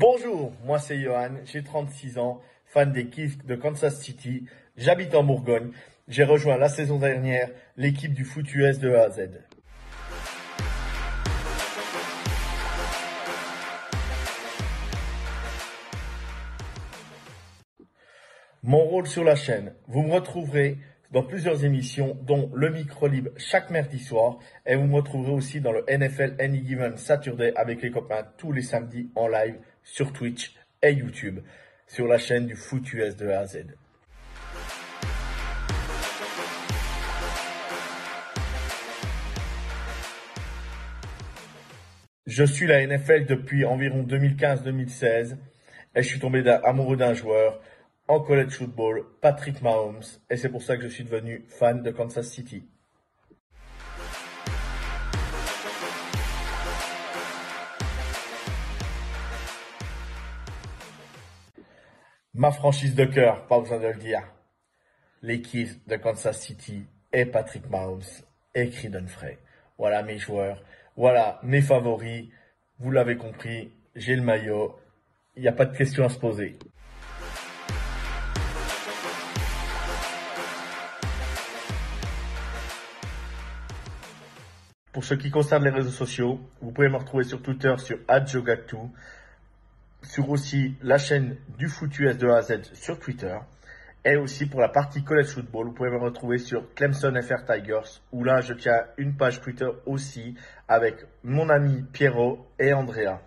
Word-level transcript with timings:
Bonjour, 0.00 0.52
moi 0.64 0.78
c'est 0.78 1.00
Johan, 1.00 1.30
j'ai 1.44 1.64
36 1.64 2.18
ans, 2.18 2.40
fan 2.66 2.92
des 2.92 3.08
Kifs 3.08 3.44
de 3.44 3.56
Kansas 3.56 4.00
City, 4.00 4.44
j'habite 4.76 5.12
en 5.16 5.24
Bourgogne, 5.24 5.72
j'ai 6.06 6.22
rejoint 6.22 6.56
la 6.56 6.68
saison 6.68 7.00
dernière 7.00 7.50
l'équipe 7.76 8.14
du 8.14 8.24
foot 8.24 8.46
US 8.54 8.78
de 8.78 8.94
A 8.94 9.10
Z. 9.10 9.30
Mon 18.62 18.84
rôle 18.84 19.08
sur 19.08 19.24
la 19.24 19.34
chaîne, 19.34 19.74
vous 19.88 20.02
me 20.02 20.12
retrouverez 20.12 20.78
dans 21.10 21.22
plusieurs 21.22 21.64
émissions, 21.64 22.18
dont 22.22 22.50
le 22.54 22.70
micro 22.70 23.06
libre 23.06 23.30
chaque 23.36 23.70
mardi 23.70 23.98
soir, 23.98 24.38
et 24.66 24.76
vous 24.76 24.86
me 24.86 24.96
retrouverez 24.96 25.32
aussi 25.32 25.60
dans 25.60 25.72
le 25.72 25.84
NFL 25.88 26.36
Any 26.38 26.64
Given 26.64 26.98
Saturday 26.98 27.52
avec 27.56 27.82
les 27.82 27.90
copains 27.90 28.26
tous 28.36 28.52
les 28.52 28.62
samedis 28.62 29.10
en 29.14 29.26
live 29.26 29.58
sur 29.90 30.12
Twitch 30.12 30.54
et 30.82 30.92
YouTube, 30.92 31.40
sur 31.86 32.06
la 32.06 32.18
chaîne 32.18 32.46
du 32.46 32.54
foot 32.54 32.92
US 32.92 33.16
de 33.16 33.28
A 33.28 33.40
à 33.40 33.46
Z. 33.46 33.64
Je 42.26 42.44
suis 42.44 42.66
la 42.66 42.86
NFL 42.86 43.24
depuis 43.24 43.64
environ 43.64 44.02
2015-2016 44.02 45.36
et 45.94 46.02
je 46.02 46.08
suis 46.08 46.20
tombé 46.20 46.46
amoureux 46.62 46.96
d'un 46.96 47.14
joueur 47.14 47.60
en 48.06 48.20
college 48.20 48.52
football, 48.52 49.04
Patrick 49.20 49.62
Mahomes, 49.62 50.04
et 50.30 50.36
c'est 50.36 50.48
pour 50.50 50.62
ça 50.62 50.76
que 50.76 50.82
je 50.82 50.88
suis 50.88 51.04
devenu 51.04 51.44
fan 51.48 51.82
de 51.82 51.90
Kansas 51.90 52.28
City. 52.28 52.68
Ma 62.38 62.52
franchise 62.52 62.94
de 62.94 63.04
cœur, 63.04 63.48
pas 63.48 63.58
besoin 63.58 63.80
de 63.80 63.88
le 63.88 63.94
dire. 63.94 64.22
L'équipe 65.22 65.88
de 65.88 65.96
Kansas 65.96 66.40
City 66.40 66.86
et 67.12 67.26
Patrick 67.26 67.68
Mahomes 67.68 68.00
et 68.54 68.70
Creedon 68.70 69.08
Frey. 69.08 69.40
Voilà 69.76 70.04
mes 70.04 70.18
joueurs, 70.18 70.62
voilà 70.96 71.40
mes 71.42 71.62
favoris. 71.62 72.28
Vous 72.78 72.92
l'avez 72.92 73.16
compris, 73.16 73.72
j'ai 73.96 74.14
le 74.14 74.22
maillot. 74.22 74.78
Il 75.34 75.42
n'y 75.42 75.48
a 75.48 75.52
pas 75.52 75.64
de 75.64 75.76
question 75.76 76.04
à 76.04 76.08
se 76.10 76.18
poser. 76.20 76.56
Pour 84.92 85.02
ce 85.02 85.14
qui 85.14 85.32
concerne 85.32 85.64
les 85.64 85.70
réseaux 85.70 85.90
sociaux, 85.90 86.38
vous 86.60 86.70
pouvez 86.70 86.88
me 86.88 86.98
retrouver 86.98 87.24
sur 87.24 87.42
Twitter 87.42 87.74
sur 87.78 87.98
@jogatu, 88.26 88.76
sur 90.02 90.30
aussi 90.30 90.76
la 90.82 90.98
chaîne 90.98 91.36
du 91.58 91.68
foot 91.68 91.98
US 91.98 92.16
de 92.16 92.28
A 92.28 92.38
à 92.38 92.42
Z 92.42 92.72
sur 92.74 92.98
Twitter, 92.98 93.36
et 94.04 94.16
aussi 94.16 94.46
pour 94.46 94.60
la 94.60 94.68
partie 94.68 95.02
college 95.02 95.26
football, 95.26 95.66
vous 95.66 95.72
pouvez 95.72 95.90
me 95.90 95.98
retrouver 95.98 96.38
sur 96.38 96.72
Clemson 96.74 97.12
FR 97.20 97.44
Tigers, 97.44 98.00
où 98.12 98.24
là 98.24 98.40
je 98.40 98.54
tiens 98.54 98.84
une 98.96 99.16
page 99.16 99.40
Twitter 99.40 99.68
aussi 99.86 100.34
avec 100.68 101.04
mon 101.24 101.48
ami 101.48 101.82
Pierrot 101.92 102.46
et 102.58 102.72
Andrea. 102.72 103.20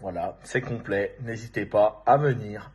Voilà, 0.00 0.38
c'est 0.42 0.60
complet, 0.60 1.16
n'hésitez 1.22 1.66
pas 1.66 2.02
à 2.06 2.16
venir. 2.16 2.72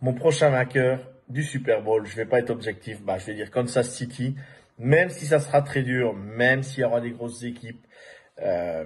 Mon 0.00 0.12
prochain 0.12 0.50
vainqueur 0.50 1.00
du 1.28 1.42
Super 1.42 1.82
Bowl, 1.82 2.06
je 2.06 2.14
vais 2.14 2.26
pas 2.26 2.38
être 2.38 2.50
objectif, 2.50 3.02
bah, 3.02 3.18
je 3.18 3.26
vais 3.26 3.34
dire 3.34 3.50
Kansas 3.50 3.90
City, 3.90 4.36
même 4.78 5.10
si 5.10 5.26
ça 5.26 5.40
sera 5.40 5.62
très 5.62 5.82
dur, 5.82 6.14
même 6.14 6.62
s'il 6.62 6.80
y 6.80 6.84
aura 6.84 7.00
des 7.00 7.10
grosses 7.10 7.42
équipes. 7.42 7.86
Euh, 8.42 8.84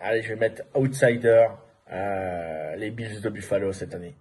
allez, 0.00 0.22
je 0.22 0.28
vais 0.28 0.36
mettre 0.36 0.62
outsider 0.74 1.46
euh, 1.90 2.76
les 2.76 2.90
Bills 2.90 3.20
de 3.20 3.28
Buffalo 3.28 3.72
cette 3.72 3.94
année. 3.94 4.14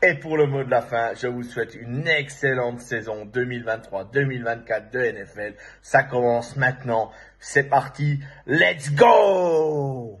Et 0.00 0.14
pour 0.14 0.36
le 0.36 0.46
mot 0.46 0.62
de 0.62 0.70
la 0.70 0.80
fin, 0.80 1.12
je 1.14 1.26
vous 1.26 1.42
souhaite 1.42 1.74
une 1.74 2.06
excellente 2.06 2.80
saison 2.80 3.26
2023-2024 3.26 4.90
de 4.92 5.00
NFL. 5.00 5.54
Ça 5.82 6.04
commence 6.04 6.56
maintenant. 6.56 7.10
C'est 7.40 7.64
parti. 7.64 8.20
Let's 8.46 8.92
go 8.92 10.20